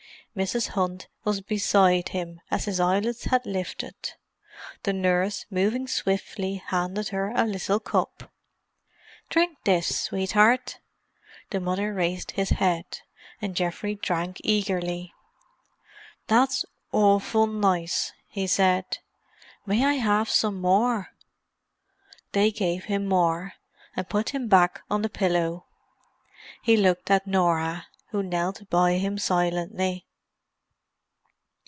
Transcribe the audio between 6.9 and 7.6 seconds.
her a